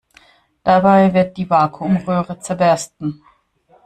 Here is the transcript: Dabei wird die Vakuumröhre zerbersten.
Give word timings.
Dabei 0.63 1.13
wird 1.13 1.37
die 1.37 1.47
Vakuumröhre 1.47 2.39
zerbersten. 2.39 3.21